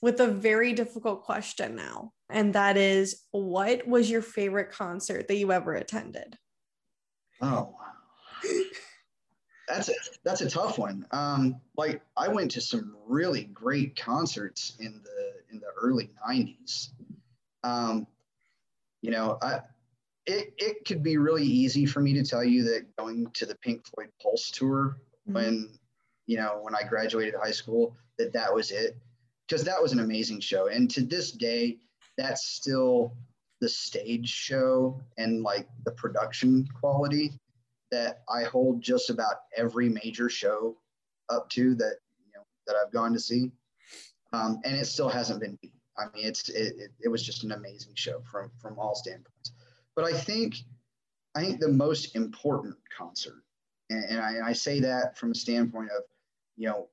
[0.00, 5.36] with a very difficult question now, and that is, what was your favorite concert that
[5.36, 6.38] you ever attended?
[7.40, 7.93] Oh wow.
[9.68, 11.06] That's a that's a tough one.
[11.10, 16.90] Um, like I went to some really great concerts in the in the early '90s.
[17.62, 18.06] Um,
[19.00, 19.60] you know, I
[20.26, 23.54] it it could be really easy for me to tell you that going to the
[23.56, 25.70] Pink Floyd Pulse tour when
[26.26, 28.96] you know when I graduated high school that that was it
[29.46, 31.78] because that was an amazing show and to this day
[32.16, 33.16] that's still
[33.60, 37.32] the stage show and like the production quality
[37.94, 40.76] that I hold just about every major show
[41.28, 43.52] up to that you know that I've gone to see.
[44.32, 45.72] Um, and it still hasn't been beat.
[45.96, 49.52] I mean it's it, it, it was just an amazing show from from all standpoints.
[49.94, 50.56] But I think
[51.36, 53.42] I think the most important concert
[53.90, 56.02] and, and I, I say that from a standpoint of
[56.56, 56.88] you know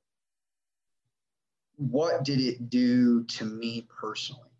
[1.78, 4.52] what did it do to me personally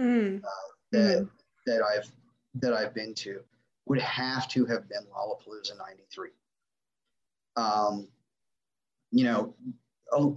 [0.00, 0.40] Mm,
[0.92, 1.28] that
[1.66, 2.10] that I've
[2.54, 3.40] that I've been to
[3.90, 6.28] would have to have been Lollapalooza '93.
[7.56, 8.06] Um,
[9.10, 9.52] you know,
[10.12, 10.28] a,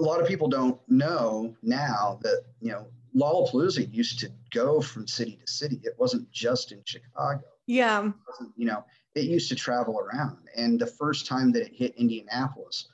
[0.00, 5.08] a lot of people don't know now that you know Lollapalooza used to go from
[5.08, 5.80] city to city.
[5.82, 7.42] It wasn't just in Chicago.
[7.66, 8.12] yeah.
[8.56, 8.84] You know,
[9.16, 10.38] it used to travel around.
[10.56, 12.86] And the first time that it hit Indianapolis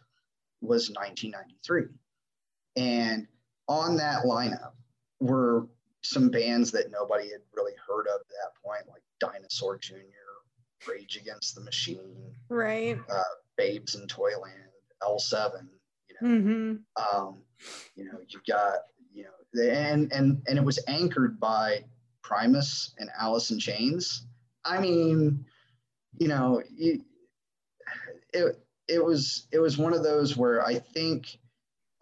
[0.62, 1.94] was 1993.
[2.77, 3.27] And
[3.68, 4.73] on that lineup
[5.21, 5.66] were
[6.01, 9.94] some bands that nobody had really heard of at that point, like Dinosaur Jr.,
[10.88, 12.98] Rage Against the Machine, Right.
[13.11, 13.22] Uh,
[13.57, 14.54] Babes in Toyland,
[15.02, 15.68] L7.
[16.09, 17.18] You know, Mm-hmm.
[17.18, 17.38] um,
[17.96, 18.78] you know, you've got
[19.12, 21.85] you know, and and and it was anchored by
[22.22, 24.26] Primus and Alice in Chains.
[24.64, 25.44] I mean,
[26.18, 27.02] you know, you,
[28.33, 31.38] it it was it was one of those where I think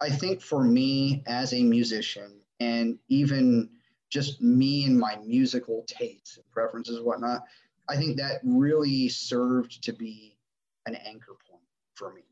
[0.01, 3.69] I think for me as a musician and even
[4.09, 7.43] just me and my musical tastes and preferences and whatnot,
[7.89, 10.37] I think that really served to be
[10.85, 11.63] an anchor point
[11.95, 12.23] for me.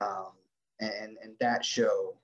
[0.00, 0.32] Um,
[0.80, 2.16] and and that show,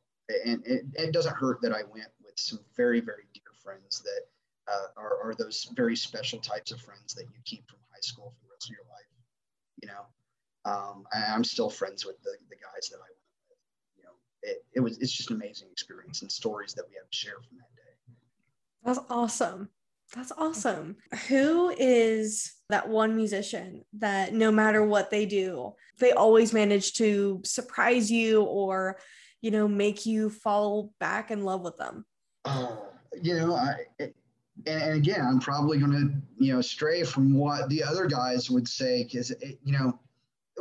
[0.44, 4.23] and it, it doesn't hurt that I went with some very very dear friends that
[4.70, 8.35] uh, are, are those very special types of friends that you keep from high school
[8.37, 9.07] for the rest of your life.
[9.83, 13.59] You know, um, I, I'm still friends with the, the guys that I went with.
[13.96, 14.11] You know,
[14.42, 17.40] it, it was it's just an amazing experience and stories that we have to share
[17.49, 17.69] from that.
[18.84, 19.68] That's awesome.
[20.14, 20.96] That's awesome.
[21.28, 27.40] Who is that one musician that no matter what they do, they always manage to
[27.44, 28.98] surprise you or,
[29.40, 32.04] you know, make you fall back in love with them?
[32.44, 32.88] Oh,
[33.22, 34.16] you know, I it,
[34.66, 38.50] and, and again, I'm probably going to you know stray from what the other guys
[38.50, 39.98] would say because you know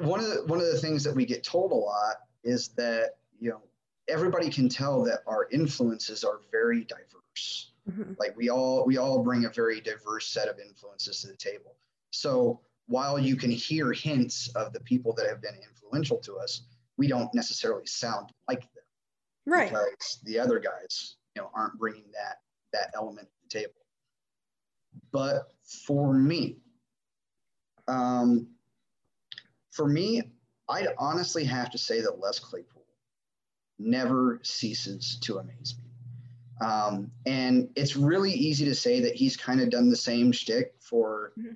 [0.02, 3.16] one of the one of the things that we get told a lot is that
[3.40, 3.62] you know
[4.08, 7.72] everybody can tell that our influences are very diverse.
[7.90, 8.14] Mm-hmm.
[8.20, 11.76] Like we all we all bring a very diverse set of influences to the table.
[12.12, 16.62] So while you can hear hints of the people that have been influential to us,
[16.98, 18.84] we don't necessarily sound like them.
[19.46, 19.70] Right.
[19.70, 22.38] Because the other guys, you know, aren't bringing that
[22.74, 23.74] that element to the table.
[25.12, 25.52] But
[25.86, 26.58] for me,
[27.88, 28.48] um,
[29.72, 30.24] for me,
[30.68, 32.86] I'd honestly have to say that Les Claypool
[33.80, 35.89] never ceases to amaze me.
[36.62, 40.74] Um, and it's really easy to say that he's kind of done the same shtick
[40.80, 41.54] for mm-hmm.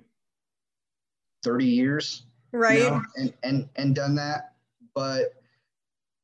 [1.42, 2.24] 30 years.
[2.52, 2.78] Right.
[2.78, 4.54] You know, and, and, and done that.
[4.94, 5.34] But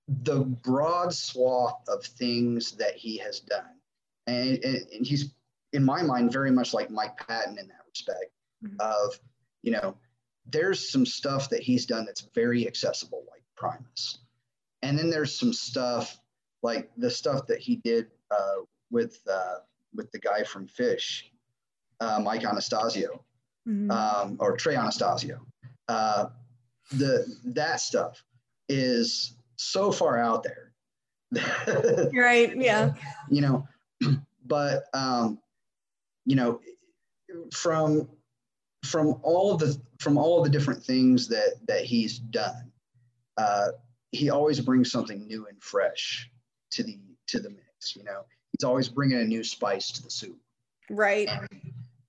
[0.09, 3.65] the broad swath of things that he has done,
[4.27, 5.35] and, and, and he's,
[5.73, 8.33] in my mind, very much like Mike Patton in that respect
[8.65, 8.77] mm-hmm.
[8.81, 9.19] of,
[9.63, 9.97] you know,
[10.47, 14.19] there's some stuff that he's done that's very accessible, like Primus.
[14.83, 16.19] And then there's some stuff
[16.63, 19.57] like the stuff that he did uh, with uh,
[19.95, 21.23] with the guy from Phish,
[22.01, 23.25] uh, Mike Anastasio,
[23.69, 23.91] mm-hmm.
[23.91, 25.41] um, or Trey Anastasio.
[25.89, 26.27] Uh,
[26.93, 28.23] the that stuff
[28.69, 30.73] is so far out there.
[32.15, 32.57] right.
[32.57, 32.95] Yeah.
[33.29, 33.69] You know,
[34.47, 35.39] but um,
[36.27, 36.61] you know,
[37.53, 38.09] from
[38.85, 42.73] from all of the from all of the different things that that he's done,
[43.37, 43.69] uh,
[44.13, 46.31] he always brings something new and fresh
[46.73, 47.70] to the to the mix.
[47.95, 50.39] You know, he's always bringing a new spice to the soup.
[50.89, 51.29] Right.
[51.29, 51.49] And,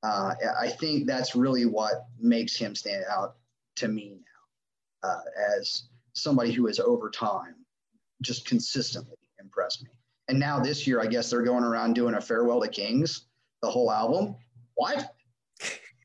[0.04, 3.36] uh, I think that's really what makes him stand out
[3.76, 4.20] to me
[5.04, 5.22] now, uh,
[5.58, 7.56] as somebody who has over time
[8.22, 9.90] just consistently impressed me.
[10.28, 13.26] And now this year, I guess they're going around doing a farewell to Kings,
[13.62, 14.36] the whole album.
[14.76, 15.14] What?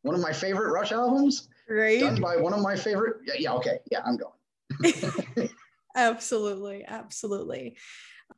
[0.03, 2.01] One of my favorite Rush albums, right?
[2.01, 3.17] Done by one of my favorite.
[3.27, 5.49] Yeah, yeah okay, yeah, I'm going.
[5.97, 7.77] absolutely, absolutely.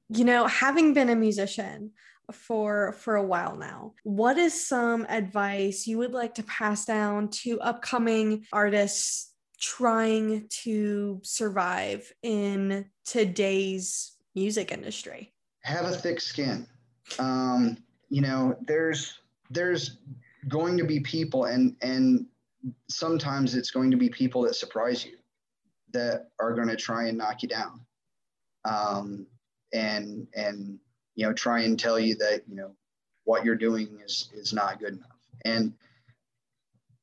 [0.08, 1.92] You know, having been a musician,
[2.32, 7.28] for for a while now what is some advice you would like to pass down
[7.30, 15.32] to upcoming artists trying to survive in today's music industry?
[15.64, 16.66] Have a thick skin.
[17.18, 19.18] Um, you know there's
[19.50, 19.98] there's
[20.48, 22.26] going to be people and and
[22.88, 25.16] sometimes it's going to be people that surprise you
[25.92, 27.80] that are going to try and knock you down.
[28.64, 29.26] Um,
[29.72, 30.78] and and
[31.14, 32.70] you know try and tell you that you know
[33.24, 35.16] what you're doing is is not good enough.
[35.44, 35.74] And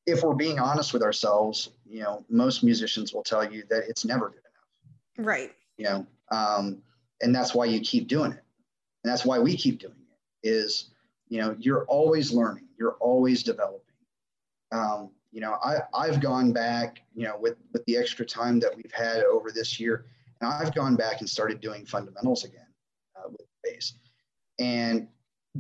[0.06, 4.06] if we're being honest with ourselves you know most musicians will tell you that it's
[4.06, 5.28] never good enough.
[5.28, 5.54] Right.
[5.78, 6.82] You know um,
[7.22, 8.44] and that's why you keep doing it.
[9.04, 9.94] And that's why we keep doing
[10.44, 10.90] it is
[11.30, 12.68] you know you're always learning.
[12.78, 13.82] You're always developing.
[14.72, 18.76] Um, you know I, i've gone back you know with with the extra time that
[18.76, 20.06] we've had over this year
[20.46, 22.68] and i've gone back and started doing fundamentals again
[23.18, 23.94] uh, with bass
[24.60, 25.08] and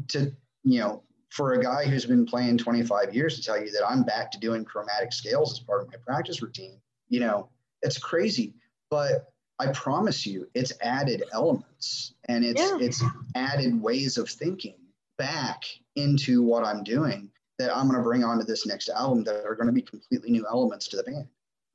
[0.07, 0.31] to,
[0.63, 4.03] you know, for a guy who's been playing 25 years to tell you that I'm
[4.03, 7.49] back to doing chromatic scales as part of my practice routine, you know,
[7.81, 8.53] it's crazy.
[8.89, 12.77] But I promise you, it's added elements and it's yeah.
[12.79, 13.03] it's
[13.35, 14.77] added ways of thinking
[15.17, 15.63] back
[15.95, 19.55] into what I'm doing that I'm going to bring onto this next album that are
[19.55, 21.27] going to be completely new elements to the band.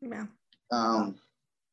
[0.02, 0.26] Yeah.
[0.70, 1.16] Um,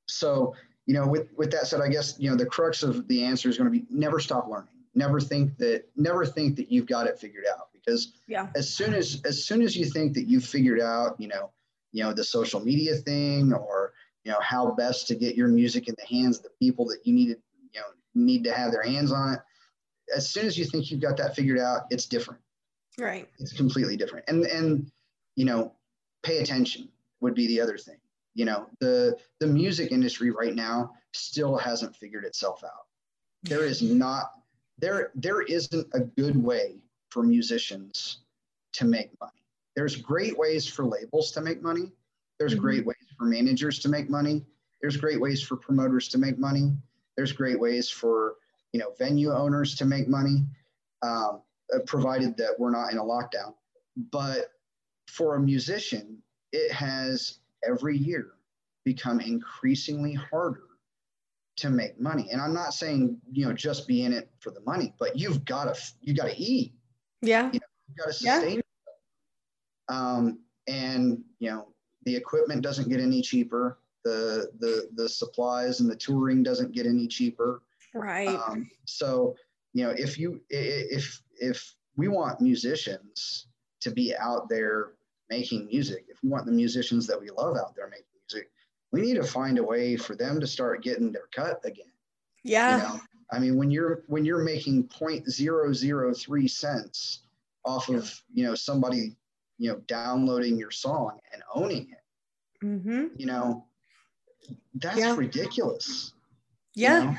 [0.08, 0.56] so
[0.88, 3.50] you know, with with that said, I guess you know the crux of the answer
[3.50, 4.70] is going to be never stop learning.
[4.96, 8.48] Never think that never think that you've got it figured out because yeah.
[8.56, 11.52] as soon as as soon as you think that you've figured out you know
[11.92, 15.88] you know the social media thing or you know how best to get your music
[15.88, 17.38] in the hands of the people that you need to
[17.74, 19.40] you know need to have their hands on it
[20.16, 22.42] as soon as you think you've got that figured out it's different.
[22.98, 23.28] Right.
[23.40, 24.26] It's completely different.
[24.28, 24.90] And and
[25.36, 25.74] you know
[26.24, 26.88] pay attention
[27.20, 27.98] would be the other thing
[28.38, 32.88] you know the the music industry right now still hasn't figured itself out
[33.44, 34.32] there is not
[34.78, 36.78] there there isn't a good way
[37.10, 38.20] for musicians
[38.74, 39.32] to make money.
[39.76, 41.92] There's great ways for labels to make money.
[42.40, 42.62] There's mm-hmm.
[42.62, 44.46] great ways for managers to make money.
[44.82, 46.74] There's great ways for promoters to make money.
[47.16, 48.36] There's great ways for
[48.74, 50.46] you know venue owners to make money,
[51.02, 51.42] um,
[51.74, 53.54] uh, provided that we're not in a lockdown.
[54.12, 54.52] But
[55.08, 58.34] for a musician, it has every year
[58.88, 60.64] become increasingly harder
[61.58, 62.30] to make money.
[62.32, 65.44] And I'm not saying, you know, just be in it for the money, but you've
[65.44, 66.74] got to, you got to eat.
[67.22, 67.52] Yeah.
[67.52, 68.62] You know, you've got to sustain.
[69.90, 69.98] Yeah.
[69.98, 71.68] Um, and, you know,
[72.06, 73.80] the equipment doesn't get any cheaper.
[74.06, 77.64] The, the, the supplies and the touring doesn't get any cheaper.
[77.94, 78.30] Right.
[78.30, 79.36] Um, so,
[79.74, 83.48] you know, if you, if, if we want musicians
[83.82, 84.94] to be out there
[85.30, 88.06] making music, if we want the musicians that we love out there making
[88.98, 91.92] we need to find a way for them to start getting their cut again.
[92.44, 92.78] Yeah.
[92.78, 93.02] You know?
[93.32, 97.22] I mean, when you're when you're making 0.003 cents
[97.66, 99.16] off of you know somebody
[99.58, 103.08] you know downloading your song and owning it, mm-hmm.
[103.18, 103.66] you know,
[104.76, 105.16] that's Yeah.
[105.16, 106.14] ridiculous.
[106.74, 107.04] you Yeah.
[107.04, 107.18] know?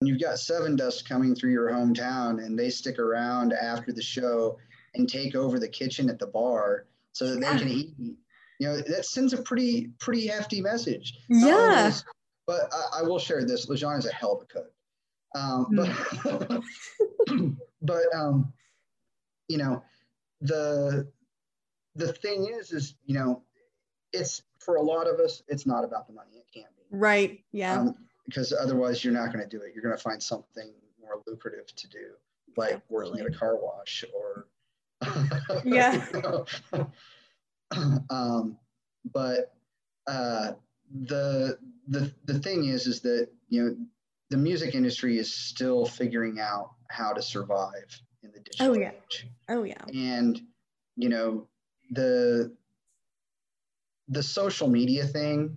[0.00, 4.58] And you've got Sevendust coming through your hometown, and they stick around after the show
[4.94, 7.52] and take over the kitchen at the bar so that Yeah.
[7.52, 8.18] they can eat.
[8.62, 11.18] You know, that sends a pretty pretty hefty message.
[11.28, 11.92] Not Yeah.
[12.46, 13.66] but I, I will share this.
[13.66, 14.72] Lajon is a hell of a cook.
[15.34, 16.60] Um, but
[17.82, 18.52] but um,
[19.48, 19.82] you know,
[20.42, 21.10] the
[21.96, 23.42] the thing is, is you know,
[24.12, 26.36] it's for a lot of us, it's not about the money.
[26.36, 27.42] It can't be Right.
[27.50, 27.80] Yeah.
[27.80, 27.96] um,
[28.26, 29.72] because otherwise you're not going to do it.
[29.74, 32.10] You're going to find something more lucrative to do,
[32.56, 34.46] like working at a car wash or.
[35.64, 36.04] Yeah.
[38.10, 38.56] um,
[39.12, 39.54] but
[40.06, 40.52] uh,
[41.06, 41.58] the
[41.88, 43.76] the the thing is, is that you know
[44.30, 48.90] the music industry is still figuring out how to survive in the digital Oh, yeah.
[48.90, 49.84] age oh yeah.
[49.92, 50.40] and
[50.96, 51.48] you know
[51.90, 52.54] the
[54.08, 55.56] the social media thing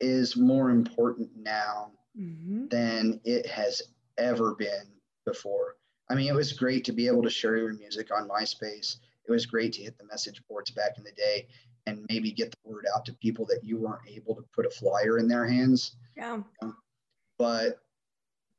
[0.00, 2.66] is more important now Mm-hmm.
[2.68, 3.80] than it has
[4.16, 4.88] ever been
[5.24, 5.76] before
[6.10, 8.96] i mean it was great to be able to share your music on myspace
[9.28, 11.46] it was great to hit the message boards back in the day
[11.86, 14.70] and maybe get the word out to people that you weren't able to put a
[14.70, 16.40] flyer in their hands Yeah.
[17.38, 17.80] but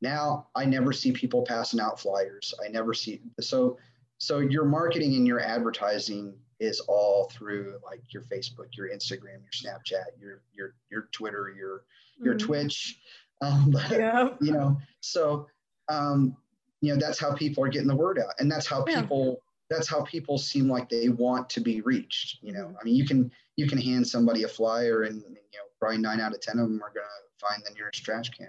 [0.02, 2.54] now I never see people passing out flyers.
[2.64, 3.78] I never see so
[4.18, 9.52] so your marketing and your advertising is all through like your Facebook, your Instagram, your
[9.54, 11.84] Snapchat, your your your Twitter, your
[12.22, 12.40] your Mhm.
[12.40, 13.00] Twitch.
[13.42, 14.36] Um, Yeah.
[14.42, 15.48] you know, so
[15.90, 16.36] um,
[16.82, 19.02] you know that's how people are getting the word out, and that's how Yeah.
[19.02, 22.40] people that's how people seem like they want to be reached.
[22.42, 22.74] You know.
[22.80, 26.20] I mean, you can you can hand somebody a flyer, and you know probably nine
[26.20, 27.08] out of ten of them are gonna
[27.40, 28.48] find the nearest trash can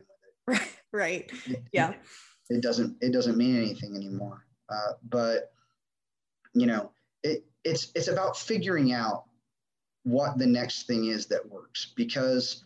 [0.48, 0.62] with it
[0.92, 1.30] Right.
[1.30, 1.30] Right.
[1.46, 1.94] it- Yeah.
[2.48, 5.52] it doesn't it doesn't mean anything anymore uh, but
[6.54, 6.90] you know
[7.22, 9.26] it it's it's about figuring out
[10.02, 12.64] what the next thing is that works because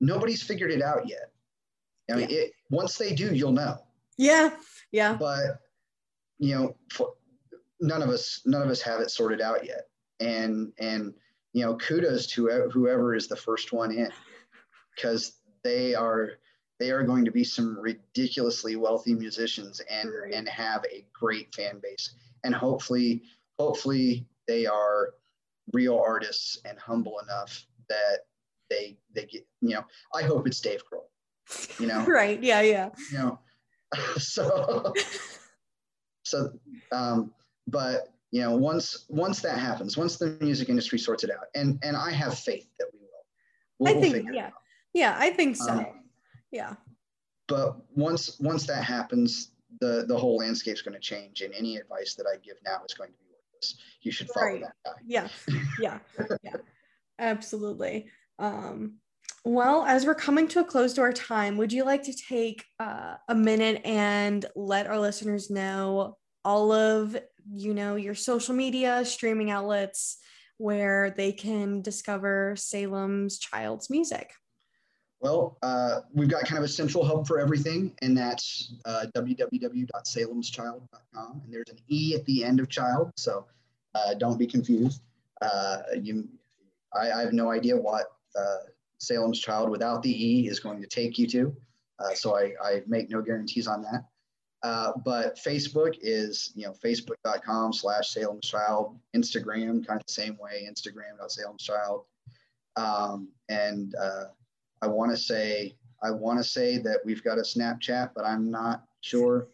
[0.00, 1.30] nobody's figured it out yet
[2.10, 3.78] I mean, it, once they do you'll know
[4.18, 4.50] Yeah.
[4.90, 5.14] Yeah.
[5.14, 5.60] but
[6.38, 7.12] you know for,
[7.80, 9.88] none of us none of us have it sorted out yet
[10.20, 11.14] and and
[11.52, 14.10] you know kudos to whoever- is the first one in
[14.94, 16.32] because they are
[16.78, 21.80] they are going to be some ridiculously wealthy musicians and and have a great fan
[21.82, 22.14] base
[22.44, 23.22] and hopefully
[23.58, 25.14] hopefully they are
[25.72, 28.20] real artists and humble enough that
[28.68, 31.04] they they get you know i hope it's dave grohl
[31.80, 32.42] you know Right.
[32.42, 32.60] Yeah.
[32.62, 32.90] Yeah.
[33.12, 33.38] you know
[34.18, 34.92] so
[36.24, 36.52] so
[36.92, 37.32] um
[37.70, 41.78] but you know once once that happens once the music industry sorts it out and
[41.82, 43.08] and i have faith that we will
[43.78, 44.28] we'll, I we'll think.
[44.32, 44.46] Yeah.
[44.46, 44.52] out.
[44.94, 45.16] Yeah.
[45.18, 45.72] I think so.
[45.72, 45.86] Um,
[46.52, 46.74] yeah.
[47.48, 52.14] but once once that happens the the whole landscape's going to change and any advice
[52.14, 54.62] that i give now is going to be worthless you should follow Right.
[54.62, 55.28] that guy Yeah.
[55.80, 55.98] Yeah.
[56.42, 56.56] Yeah.
[57.18, 58.08] Absolutely.
[58.38, 58.94] Um,
[59.44, 62.64] well, as we're coming to a close to our time, would you like to take
[62.78, 67.16] uh, a minute and let our listeners know all of
[67.52, 70.18] you know your social media streaming outlets
[70.58, 74.32] where they can discover Salem's Childe's music?
[75.20, 81.42] Well, uh, we've got kind of a central hub for everything, and that's uh, www.salemschilde.com.
[81.44, 83.44] And there's an E at the end of child, so
[83.94, 85.02] uh, don't be confused.
[85.42, 86.26] Uh, you,
[86.94, 88.06] I, I have no idea what
[88.38, 88.58] uh,
[88.98, 91.54] Salem's Child without the E is going to take you to,
[91.98, 94.04] uh, so I, I make no guarantees on that.
[94.62, 98.98] Uh, but Facebook is, you know, facebook.com slash Salem's Childe.
[99.16, 102.04] Instagram, kind of the same way, Instagram.salem's Childe.
[102.76, 104.24] Um, and uh,
[104.82, 108.50] I want to say I want to say that we've got a Snapchat, but I'm
[108.50, 109.48] not sure.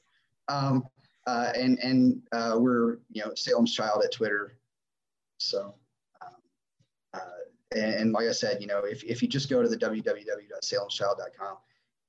[0.49, 0.85] Um,
[1.27, 4.59] uh, and and uh, we're you know Salem's Childe at Twitter.
[5.39, 5.75] So,
[6.23, 6.35] um,
[7.15, 7.21] uh,
[7.75, 11.57] and, and like I said, you know, if, if you just go to the www.salemschilde.com,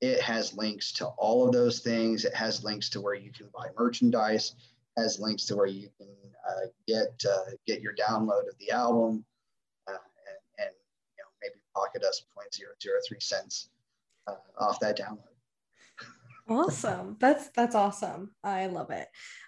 [0.02, 2.26] it has links to all of those things.
[2.26, 4.56] It has links to where you can buy merchandise.
[4.98, 6.08] Has links to where you can
[6.48, 9.24] uh, get uh, get your download of the album,
[9.88, 10.70] uh, and, and
[11.16, 13.70] you know maybe pocket us 0.003 cents
[14.28, 15.20] uh, off that download.
[16.50, 17.18] Awesome.
[17.20, 18.32] That's that's awesome.
[18.44, 19.08] I love it.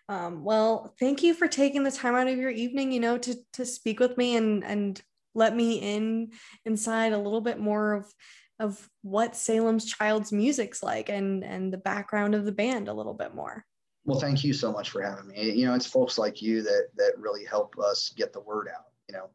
[0.09, 3.35] Um, well, thank you for taking the time out of your evening, you know, to
[3.53, 5.01] to speak with me and and
[5.33, 6.31] let me in
[6.65, 8.13] inside a little bit more of
[8.59, 13.13] of what Salem's Childe's music's like and and the background of the band a little
[13.13, 13.65] bit more.
[14.05, 15.51] Well, thank you so much for having me.
[15.51, 18.85] You know, it's folks like you that that really help us get the word out.
[19.07, 19.29] You know,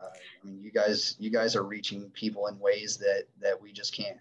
[0.00, 3.72] uh, I mean, you guys you guys are reaching people in ways that that we
[3.72, 4.18] just can't.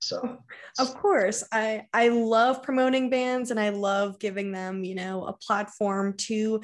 [0.00, 0.38] So,
[0.78, 5.32] of course, I I love promoting bands and I love giving them you know a
[5.32, 6.62] platform to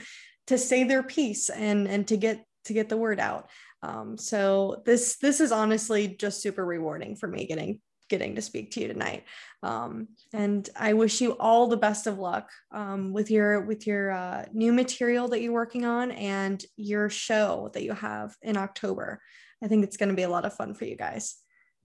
[0.49, 3.49] to say their piece and and to get to get the word out.
[3.83, 8.73] Um, so this this is honestly just super rewarding for me getting getting to speak
[8.73, 9.25] to you tonight.
[9.63, 14.11] Um, and I wish you all the best of luck um, with your with your
[14.11, 19.23] uh, new material that you're working on and your show that you have in October.
[19.63, 21.37] I think it's going to be a lot of fun for you guys.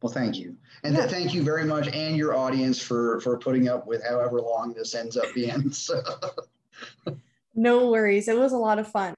[0.02, 1.08] Well, thank you, and yeah.
[1.08, 4.94] thank you very much, and your audience for for putting up with however long this
[4.94, 5.72] ends up being.
[5.72, 6.02] So.
[7.56, 9.16] no worries, it was a lot of fun.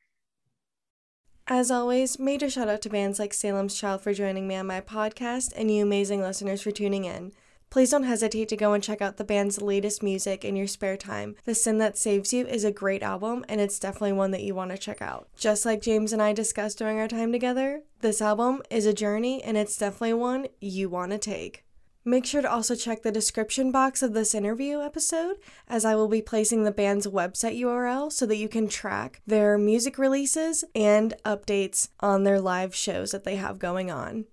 [1.49, 4.81] As always, major shout out to bands like Salem's Childe for joining me on my
[4.81, 7.31] podcast and you amazing listeners for tuning in.
[7.69, 10.97] Please don't hesitate to go and check out the band's latest music in your spare
[10.97, 11.37] time.
[11.45, 14.55] The Sin That Saves You is a great album, and it's definitely one that you
[14.55, 15.29] want to check out.
[15.37, 19.41] Just like James and I discussed during our time together, this album is a journey,
[19.41, 21.63] and it's definitely one you want to take.
[22.07, 26.07] Make sure to also check the description box of this interview episode, as I will
[26.07, 31.15] be placing the band's website URL so that you can track their music releases and
[31.25, 34.23] updates on their live shows that they have going on.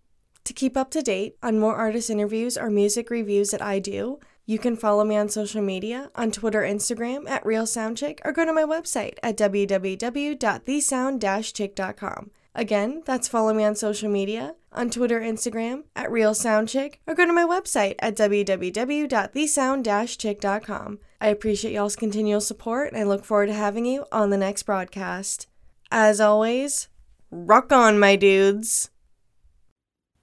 [0.45, 4.21] To keep up to date on more artist interviews or music reviews that I do,
[4.47, 8.31] you can follow me on social media on Twitter, Instagram at Real Sound Chick, or
[8.31, 12.31] go to my website at www.thesound-chick.com.
[12.55, 17.15] Again, that's follow me on social media on Twitter, Instagram at Real Sound Chick, or
[17.15, 20.99] go to my website at www.thesound-chick.com.
[21.21, 24.65] I appreciate y'all's continual support and I look forward to having you on the next
[24.65, 25.49] broadcast.
[25.91, 26.89] As always,
[27.31, 28.91] rock on, my dudes.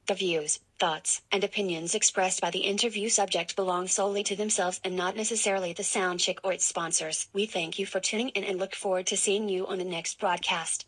[0.08, 4.96] The views, thoughts, and opinions expressed by the interview subject belong solely to themselves and
[4.96, 7.28] not necessarily the Sound Chick or its sponsors.
[7.34, 10.20] We thank you for tuning in and look forward to seeing you on the next
[10.20, 10.86] broadcast.